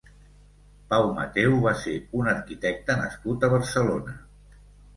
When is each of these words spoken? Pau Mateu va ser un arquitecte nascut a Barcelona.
Pau 0.93 1.09
Mateu 1.17 1.53
va 1.67 1.75
ser 1.83 1.93
un 2.21 2.31
arquitecte 2.33 2.99
nascut 3.05 3.49
a 3.49 3.53
Barcelona. 3.55 4.21